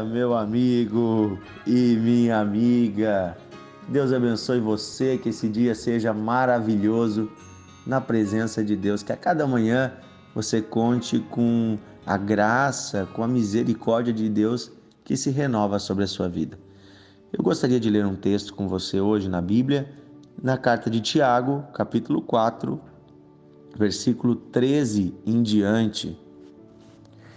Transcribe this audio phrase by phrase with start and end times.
[0.00, 3.36] meu amigo e minha amiga.
[3.88, 7.28] Deus abençoe você, que esse dia seja maravilhoso
[7.86, 9.92] na presença de Deus, que a cada manhã
[10.34, 11.76] você conte com
[12.06, 14.70] a graça, com a misericórdia de Deus
[15.04, 16.58] que se renova sobre a sua vida.
[17.32, 19.90] Eu gostaria de ler um texto com você hoje na Bíblia,
[20.40, 22.80] na carta de Tiago, capítulo 4,
[23.76, 26.18] versículo 13 em diante.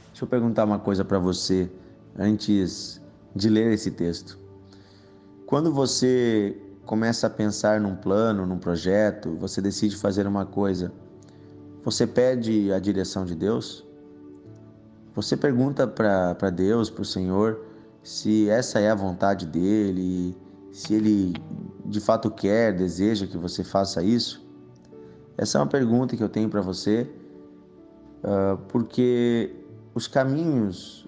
[0.07, 1.69] Deixa eu perguntar uma coisa para você
[2.17, 3.01] antes
[3.35, 4.39] de ler esse texto.
[5.45, 10.91] Quando você começa a pensar num plano, num projeto, você decide fazer uma coisa,
[11.83, 13.85] você pede a direção de Deus?
[15.13, 17.59] Você pergunta para Deus, para o Senhor,
[18.03, 20.37] se essa é a vontade dele,
[20.71, 21.33] se ele
[21.85, 24.45] de fato quer, deseja que você faça isso?
[25.37, 27.09] Essa é uma pergunta que eu tenho para você,
[28.23, 29.55] uh, porque
[29.93, 31.07] os caminhos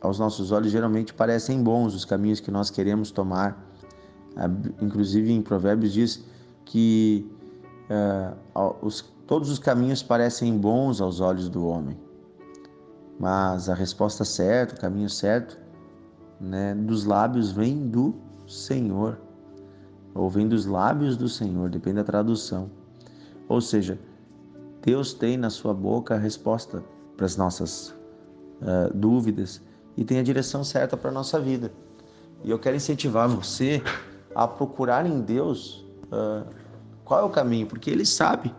[0.00, 3.66] aos nossos olhos geralmente parecem bons, os caminhos que nós queremos tomar.
[4.80, 6.24] Inclusive em Provérbios diz
[6.64, 7.28] que
[7.90, 11.98] uh, os, todos os caminhos parecem bons aos olhos do homem,
[13.18, 15.58] mas a resposta certa, o caminho certo,
[16.40, 18.14] né, dos lábios vem do
[18.46, 19.18] Senhor,
[20.14, 22.70] ou vem dos lábios do Senhor, depende da tradução.
[23.48, 23.98] Ou seja,
[24.82, 26.82] Deus tem na sua boca a resposta
[27.16, 27.90] para as nossas
[28.60, 29.60] uh, dúvidas
[29.98, 31.72] e tem a direção certa para a nossa vida.
[32.44, 33.82] E eu quero incentivar você
[34.32, 36.48] a procurar em Deus uh,
[37.04, 38.54] qual é o caminho, porque Ele sabe.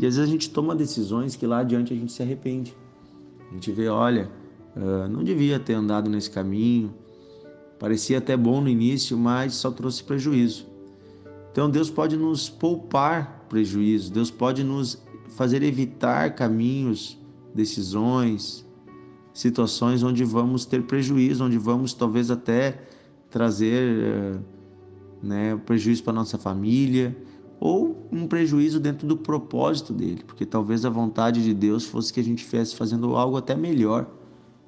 [0.00, 2.76] E às vezes a gente toma decisões que lá adiante a gente se arrepende.
[3.48, 4.28] A gente vê, olha,
[4.76, 6.92] uh, não devia ter andado nesse caminho,
[7.78, 10.66] parecia até bom no início, mas só trouxe prejuízo.
[11.52, 15.00] Então Deus pode nos poupar prejuízo, Deus pode nos
[15.36, 17.16] fazer evitar caminhos,
[17.54, 18.66] decisões,
[19.34, 22.80] situações onde vamos ter prejuízo, onde vamos talvez até
[23.28, 24.38] trazer eh,
[25.20, 27.16] né, prejuízo para nossa família
[27.58, 32.20] ou um prejuízo dentro do propósito dele, porque talvez a vontade de Deus fosse que
[32.20, 34.06] a gente estivesse fazendo algo até melhor,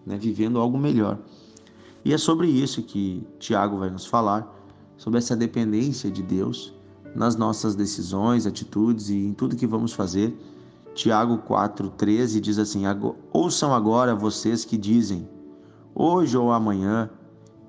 [0.05, 1.19] né, vivendo algo melhor.
[2.05, 4.53] E é sobre isso que Tiago vai nos falar,
[4.97, 6.75] sobre essa dependência de Deus
[7.15, 10.37] nas nossas decisões, atitudes e em tudo que vamos fazer
[10.97, 12.85] Tiago 4,13 diz assim:
[13.31, 15.29] Ouçam agora vocês que dizem,
[15.95, 17.11] hoje ou amanhã,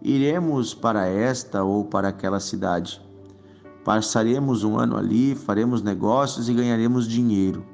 [0.01, 3.05] iremos para esta ou para aquela cidade.
[3.83, 7.65] Passaremos um ano ali, faremos negócios e ganharemos dinheiro.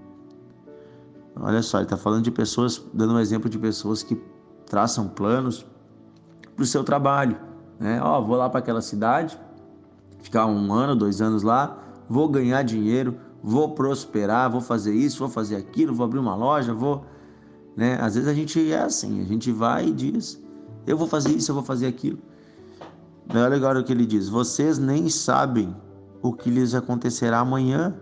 [1.40, 4.19] Olha só, ele está falando de pessoas, dando um exemplo de pessoas que
[4.66, 5.63] traçam planos
[6.56, 7.38] para o seu trabalho.
[7.80, 8.02] Né?
[8.02, 9.40] Ó, vou lá para aquela cidade,
[10.19, 11.78] ficar um ano, dois anos lá,
[12.09, 16.74] vou ganhar dinheiro, vou prosperar, vou fazer isso, vou fazer aquilo, vou abrir uma loja,
[16.74, 17.06] vou.
[17.76, 17.98] Né?
[18.00, 20.42] Às vezes a gente é assim, a gente vai e diz,
[20.88, 22.20] eu vou fazer isso, eu vou fazer aquilo.
[23.30, 25.76] Olha agora o que ele diz: vocês nem sabem
[26.22, 27.96] o que lhes acontecerá amanhã.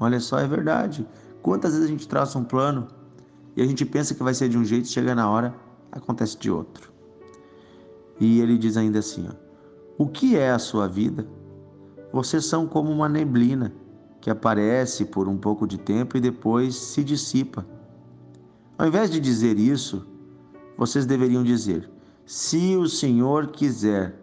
[0.00, 1.06] Olha só, é verdade.
[1.42, 2.88] Quantas vezes a gente traça um plano
[3.56, 5.54] e a gente pensa que vai ser de um jeito, chega na hora,
[5.90, 6.92] acontece de outro.
[8.20, 9.34] E ele diz ainda assim: ó,
[10.02, 11.26] o que é a sua vida?
[12.12, 13.72] Vocês são como uma neblina
[14.20, 17.66] que aparece por um pouco de tempo e depois se dissipa.
[18.76, 20.06] Ao invés de dizer isso,
[20.76, 21.90] vocês deveriam dizer:
[22.24, 24.14] Se o Senhor quiser,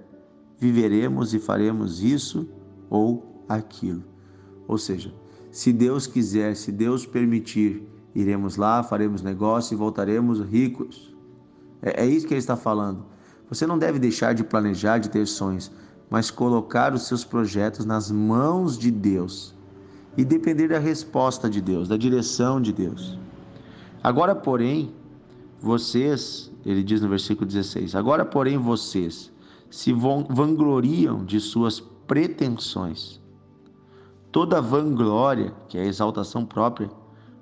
[0.57, 2.50] viveremos e faremos isso
[2.90, 4.03] ou aquilo.
[4.67, 5.13] Ou seja,
[5.52, 11.16] se Deus quiser, se Deus permitir, iremos lá, faremos negócio e voltaremos ricos.
[11.81, 13.06] É, é isso que ele está falando.
[13.47, 15.72] Você não deve deixar de planejar, de ter sonhos
[16.09, 19.53] mas colocar os seus projetos nas mãos de Deus
[20.17, 23.17] e depender da resposta de Deus, da direção de Deus.
[24.03, 24.93] Agora, porém,
[25.59, 29.31] vocês, ele diz no versículo 16: Agora, porém, vocês
[29.69, 33.19] se vangloriam de suas pretensões.
[34.31, 36.90] Toda vanglória, que é exaltação própria,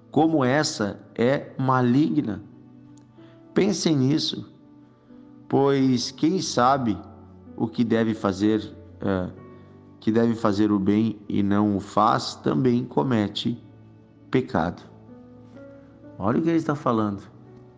[0.10, 2.42] como essa é maligna.
[3.54, 4.50] Pensem nisso,
[5.48, 6.98] pois quem sabe
[7.64, 9.30] o que deve fazer, é,
[10.02, 13.58] que deve fazer o bem e não o faz, também comete
[14.30, 14.82] pecado.
[16.20, 17.24] Olha o que ele está falando.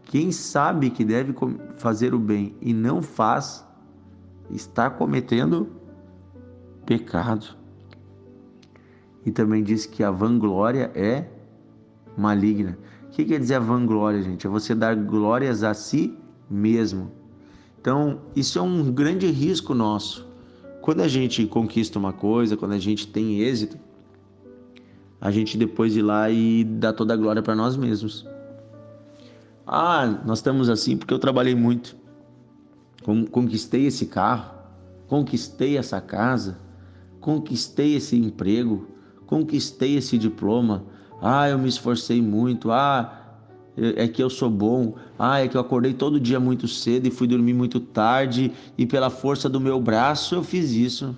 [0.01, 1.35] Quem sabe que deve
[1.77, 3.63] fazer o bem e não faz,
[4.49, 5.69] está cometendo
[6.83, 7.45] pecado.
[9.23, 11.29] E também diz que a vanglória é
[12.17, 12.75] maligna.
[13.03, 14.47] O que quer dizer a vanglória, gente?
[14.47, 16.17] É você dar glórias a si
[16.49, 17.11] mesmo.
[17.85, 20.27] Então, isso é um grande risco nosso.
[20.81, 23.77] Quando a gente conquista uma coisa, quando a gente tem êxito,
[25.21, 28.25] a gente depois ir lá e dar toda a glória para nós mesmos.
[29.67, 31.95] Ah, nós estamos assim porque eu trabalhei muito.
[33.29, 34.55] conquistei esse carro,
[35.07, 36.57] conquistei essa casa,
[37.21, 38.87] conquistei esse emprego,
[39.27, 40.85] conquistei esse diploma.
[41.21, 42.71] Ah, eu me esforcei muito.
[42.71, 43.24] Ah,
[43.77, 44.95] é que eu sou bom.
[45.19, 48.85] Ah, é que eu acordei todo dia muito cedo e fui dormir muito tarde e
[48.85, 51.17] pela força do meu braço eu fiz isso.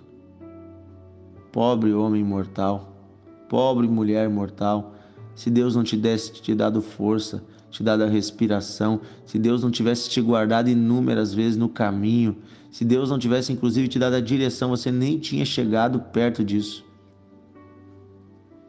[1.51, 2.95] Pobre homem mortal,
[3.47, 4.93] pobre mulher mortal.
[5.35, 9.69] Se Deus não te desse te dado força, te dado a respiração, se Deus não
[9.69, 12.37] tivesse te guardado inúmeras vezes no caminho,
[12.71, 16.83] se Deus não tivesse inclusive te dado a direção, você nem tinha chegado perto disso.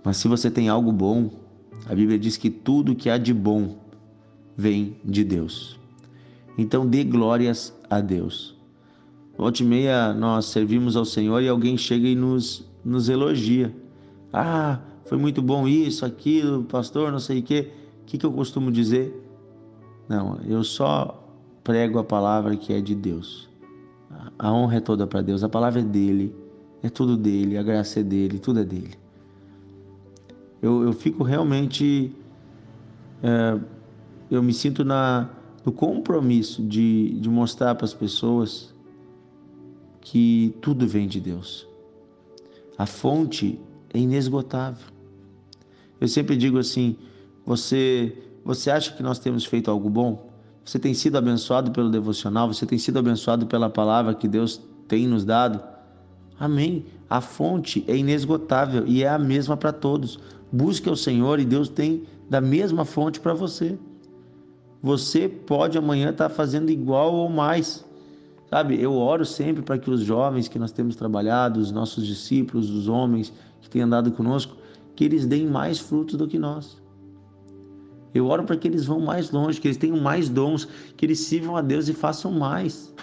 [0.05, 1.48] Mas se você tem algo bom,
[1.87, 3.77] a Bíblia diz que tudo que há de bom
[4.57, 5.79] vem de Deus.
[6.57, 8.57] Então dê glórias a Deus.
[9.37, 13.75] Volta e meia nós servimos ao Senhor e alguém chega e nos, nos elogia.
[14.33, 17.71] Ah, foi muito bom isso, aquilo, pastor, não sei o quê.
[18.03, 19.15] O que, que eu costumo dizer?
[20.09, 21.25] Não, eu só
[21.63, 23.49] prego a palavra que é de Deus.
[24.39, 26.35] A honra é toda para Deus, a palavra é dele,
[26.83, 29.08] é tudo dele, a graça é dele, tudo é dele
[30.61, 32.13] eu, eu fico realmente.
[33.23, 33.59] É,
[34.31, 35.29] eu me sinto na,
[35.65, 38.75] no compromisso de, de mostrar para as pessoas
[40.01, 41.67] que tudo vem de Deus.
[42.77, 43.61] A fonte
[43.93, 44.87] é inesgotável.
[46.01, 46.97] Eu sempre digo assim:
[47.45, 50.29] você, você acha que nós temos feito algo bom?
[50.65, 52.53] Você tem sido abençoado pelo devocional?
[52.53, 55.63] Você tem sido abençoado pela palavra que Deus tem nos dado?
[56.39, 56.85] Amém.
[57.09, 60.19] A fonte é inesgotável e é a mesma para todos.
[60.51, 63.79] Busque ao Senhor e Deus tem da mesma fonte para você.
[64.83, 67.85] Você pode amanhã estar tá fazendo igual ou mais.
[68.49, 72.71] Sabe, eu oro sempre para que os jovens que nós temos trabalhado, os nossos discípulos,
[72.71, 74.57] os homens que têm andado conosco,
[74.97, 76.81] que eles deem mais frutos do que nós.
[78.15, 80.67] Eu oro para que eles vão mais longe, que eles tenham mais dons,
[80.97, 82.95] que eles sirvam a Deus e façam mais.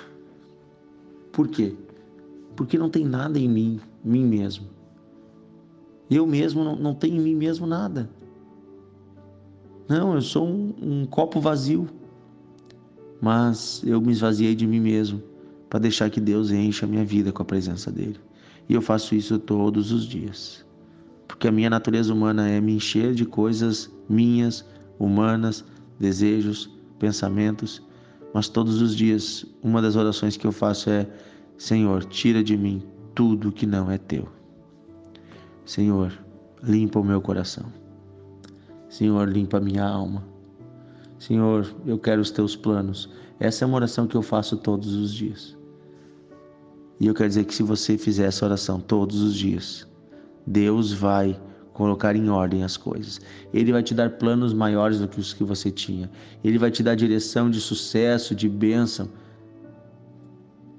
[1.32, 1.76] Por quê?
[2.56, 4.68] Porque não tem nada em mim, mim mesmo.
[6.10, 8.10] Eu mesmo não, não tenho em mim mesmo nada.
[9.88, 11.88] Não, eu sou um, um copo vazio.
[13.22, 15.22] Mas eu me esvaziei de mim mesmo
[15.70, 18.20] para deixar que Deus encha a minha vida com a presença dele.
[18.68, 20.66] E eu faço isso todos os dias.
[21.28, 24.66] Porque a minha natureza humana é me encher de coisas minhas,
[25.00, 25.66] humanas,
[26.00, 26.70] desejos,
[27.00, 27.82] pensamentos.
[28.34, 31.08] Mas todos os dias, uma das orações que eu faço é:
[31.58, 34.28] Senhor, tira de mim tudo que não é teu.
[35.66, 36.14] Senhor,
[36.62, 37.66] limpa o meu coração.
[38.88, 40.24] Senhor, limpa a minha alma.
[41.18, 43.10] Senhor, eu quero os teus planos.
[43.40, 45.58] Essa é uma oração que eu faço todos os dias.
[47.00, 49.88] E eu quero dizer que se você fizer essa oração todos os dias,
[50.46, 51.40] Deus vai
[51.74, 53.20] colocar em ordem as coisas.
[53.54, 56.10] Ele vai te dar planos maiores do que os que você tinha.
[56.44, 59.10] Ele vai te dar direção de sucesso, de bênção.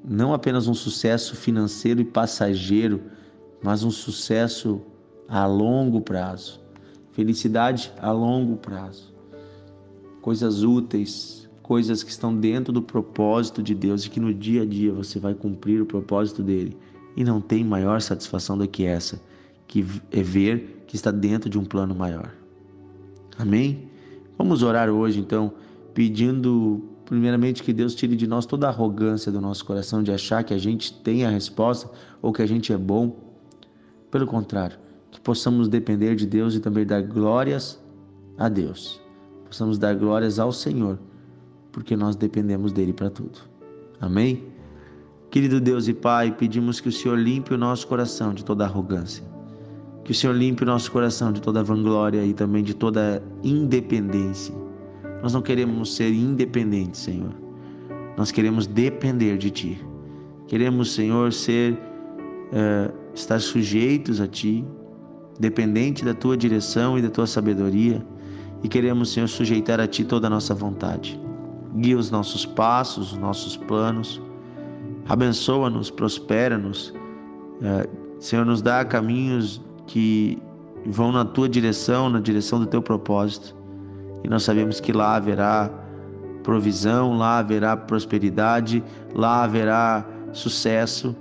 [0.02, 3.02] Não apenas um sucesso financeiro e passageiro,
[3.62, 4.80] mas um sucesso
[5.28, 6.60] a longo prazo.
[7.12, 9.14] Felicidade a longo prazo.
[10.20, 14.66] Coisas úteis, coisas que estão dentro do propósito de Deus e que no dia a
[14.66, 16.76] dia você vai cumprir o propósito dele.
[17.16, 19.20] E não tem maior satisfação do que essa,
[19.66, 22.32] que é ver que está dentro de um plano maior.
[23.38, 23.88] Amém?
[24.38, 25.52] Vamos orar hoje então,
[25.94, 30.44] pedindo primeiramente que Deus tire de nós toda a arrogância do nosso coração de achar
[30.44, 33.25] que a gente tem a resposta ou que a gente é bom
[34.10, 34.78] pelo contrário,
[35.10, 37.82] que possamos depender de Deus e também dar glórias
[38.38, 39.00] a Deus.
[39.46, 40.98] Possamos dar glórias ao Senhor,
[41.72, 43.38] porque nós dependemos dele para tudo.
[44.00, 44.44] Amém?
[45.30, 49.24] Querido Deus e Pai, pedimos que o Senhor limpe o nosso coração de toda arrogância.
[50.04, 54.54] Que o Senhor limpe o nosso coração de toda vanglória e também de toda independência.
[55.22, 57.34] Nós não queremos ser independentes, Senhor.
[58.16, 59.86] Nós queremos depender de Ti.
[60.46, 61.76] Queremos, Senhor, ser
[62.52, 64.64] é, estar sujeitos a Ti,
[65.38, 68.04] dependente da Tua direção e da Tua sabedoria,
[68.62, 71.20] e queremos, Senhor, sujeitar a Ti toda a nossa vontade.
[71.76, 74.20] Guia os nossos passos, os nossos planos,
[75.08, 76.94] abençoa-nos, prospera-nos,
[77.62, 77.88] é,
[78.18, 80.38] Senhor, nos dá caminhos que
[80.86, 83.54] vão na Tua direção, na direção do Teu propósito,
[84.24, 85.70] e nós sabemos que lá haverá
[86.42, 88.82] provisão, lá haverá prosperidade,
[89.14, 91.14] lá haverá sucesso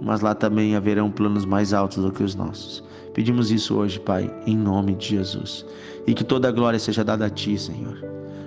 [0.00, 2.82] mas lá também haverão planos mais altos do que os nossos.
[3.14, 5.66] Pedimos isso hoje, Pai, em nome de Jesus.
[6.06, 7.98] E que toda a glória seja dada a Ti, Senhor.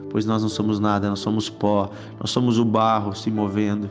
[0.10, 1.90] Pois nós não somos nada, nós somos pó,
[2.20, 3.90] nós somos o barro se movendo.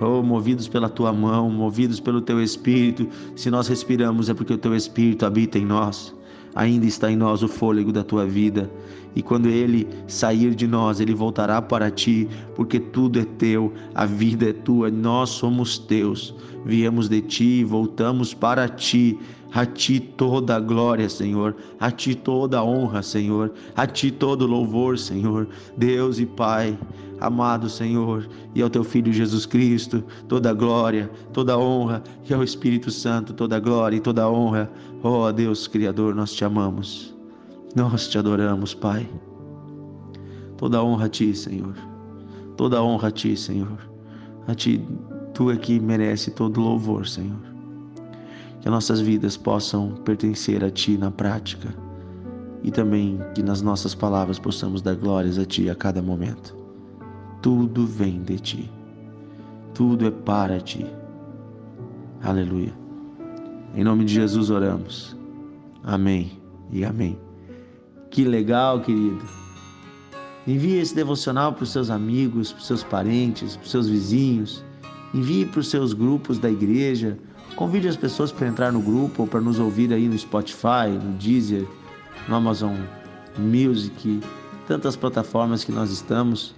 [0.00, 3.08] Oh, movidos pela tua mão, movidos pelo teu espírito.
[3.34, 6.14] Se nós respiramos é porque o teu espírito habita em nós.
[6.56, 8.68] Ainda está em nós o fôlego da tua vida.
[9.14, 14.04] e quando ele sair de nós, ele voltará para ti, porque tudo é teu, a
[14.04, 16.34] vida é tua, nós somos teus.
[16.66, 19.18] Viemos de ti, voltamos para ti.
[19.52, 21.56] A ti toda a glória, Senhor.
[21.80, 23.52] A ti toda a honra, Senhor.
[23.74, 25.48] A ti todo o louvor, Senhor.
[25.76, 26.78] Deus e Pai,
[27.20, 32.34] amado Senhor, e ao teu filho Jesus Cristo, toda a glória, toda a honra, e
[32.34, 34.70] ao Espírito Santo, toda a glória e toda a honra.
[35.02, 37.14] Oh, Deus Criador, nós te amamos.
[37.74, 39.08] Nós te adoramos, Pai.
[40.56, 41.74] Toda honra a Ti, Senhor.
[42.56, 43.78] Toda honra a Ti, Senhor.
[44.46, 44.80] A Ti,
[45.34, 47.55] Tu é que merece todo louvor, Senhor.
[48.66, 51.72] Que nossas vidas possam pertencer a Ti na prática
[52.64, 56.52] e também que nas nossas palavras possamos dar glórias a Ti a cada momento.
[57.40, 58.72] Tudo vem de Ti.
[59.72, 60.84] Tudo é para Ti.
[62.24, 62.74] Aleluia.
[63.72, 65.16] Em nome de Jesus oramos.
[65.84, 66.32] Amém
[66.72, 67.16] e amém.
[68.10, 69.24] Que legal, querido.
[70.44, 74.64] Envie esse devocional para os seus amigos, para os seus parentes, para os seus vizinhos.
[75.14, 77.16] Envie para os seus grupos da igreja.
[77.56, 81.14] Convide as pessoas para entrar no grupo ou para nos ouvir aí no Spotify, no
[81.14, 81.66] Deezer,
[82.28, 82.76] no Amazon
[83.38, 84.20] Music,
[84.68, 86.54] tantas plataformas que nós estamos.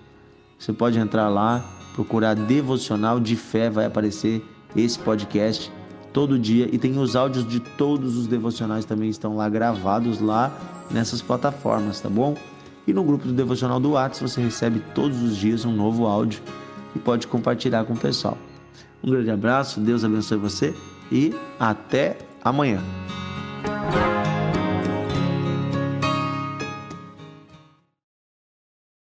[0.59, 1.65] Você pode entrar lá,
[1.95, 5.71] procurar Devocional de Fé, vai aparecer esse podcast
[6.13, 10.53] todo dia e tem os áudios de todos os devocionais também estão lá gravados lá
[10.91, 12.37] nessas plataformas, tá bom?
[12.89, 16.43] E no grupo do devocional do WhatsApp você recebe todos os dias um novo áudio
[16.97, 18.37] e pode compartilhar com o pessoal.
[19.03, 20.75] Um grande abraço, Deus abençoe você
[21.11, 22.83] e até amanhã.